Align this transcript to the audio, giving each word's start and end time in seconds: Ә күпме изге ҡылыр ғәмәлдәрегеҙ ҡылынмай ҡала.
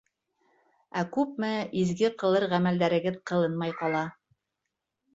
Ә 1.01 1.03
күпме 1.17 1.51
изге 1.83 2.11
ҡылыр 2.23 2.49
ғәмәлдәрегеҙ 2.57 3.23
ҡылынмай 3.33 3.81
ҡала. 3.85 4.07